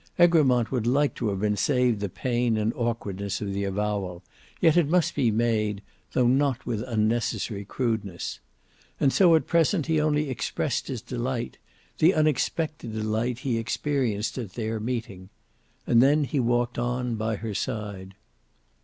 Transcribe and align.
Egremont 0.17 0.71
would 0.71 0.87
like 0.87 1.13
to 1.13 1.29
have 1.29 1.39
been 1.41 1.55
saved 1.55 1.99
the 1.99 2.09
pain 2.09 2.57
and 2.57 2.73
awkwardness 2.73 3.39
of 3.39 3.53
the 3.53 3.63
avowal, 3.63 4.23
yet 4.59 4.75
it 4.75 4.89
must 4.89 5.13
be 5.13 5.29
made, 5.29 5.83
though 6.13 6.25
not 6.25 6.65
with 6.65 6.81
unnecessary 6.87 7.63
crudeness. 7.63 8.39
And 8.99 9.13
so 9.13 9.35
at 9.35 9.45
present 9.45 9.85
he 9.85 10.01
only 10.01 10.27
expressed 10.31 10.87
his 10.87 11.03
delight, 11.03 11.59
the 11.99 12.15
unexpected 12.15 12.93
delight 12.93 13.39
he 13.45 13.59
experienced 13.59 14.39
at 14.39 14.53
their 14.53 14.79
meeting. 14.79 15.29
And 15.85 16.01
then 16.01 16.23
he 16.23 16.39
walked 16.39 16.79
on 16.79 17.13
by 17.13 17.35
her 17.35 17.53
side. 17.53 18.15